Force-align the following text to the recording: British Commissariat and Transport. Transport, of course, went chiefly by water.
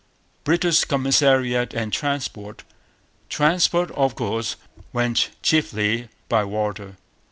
British 0.43 0.83
Commissariat 0.83 1.75
and 1.75 1.93
Transport. 1.93 2.63
Transport, 3.29 3.91
of 3.91 4.15
course, 4.15 4.55
went 4.91 5.29
chiefly 5.43 6.09
by 6.27 6.43
water. 6.43 6.95